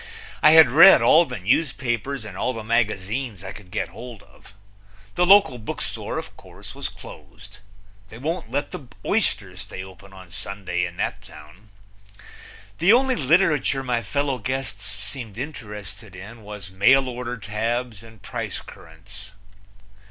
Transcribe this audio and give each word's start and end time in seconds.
I 0.41 0.53
had 0.53 0.71
read 0.71 1.03
all 1.03 1.25
the 1.25 1.37
newspapers 1.37 2.25
and 2.25 2.35
all 2.35 2.53
the 2.53 2.63
magazines 2.63 3.43
I 3.43 3.51
could 3.51 3.69
get 3.69 3.89
hold 3.89 4.23
of. 4.23 4.55
The 5.13 5.27
local 5.27 5.59
bookstore, 5.59 6.17
of 6.17 6.35
course, 6.35 6.73
was 6.73 6.89
closed. 6.89 7.59
They 8.09 8.17
won't 8.17 8.49
let 8.49 8.71
the 8.71 8.87
oysters 9.05 9.61
stay 9.61 9.83
open 9.83 10.11
on 10.11 10.31
Sunday 10.31 10.87
in 10.87 10.97
that 10.97 11.21
town. 11.21 11.69
The 12.79 12.91
only 12.91 13.15
literature 13.15 13.83
my 13.83 14.01
fellow 14.01 14.39
guests 14.39 14.85
seemed 14.85 15.37
interested 15.37 16.15
in 16.15 16.41
was 16.41 16.71
mailorder 16.71 17.37
tabs 17.39 18.01
and 18.01 18.23
price 18.23 18.59
currents. 18.59 19.33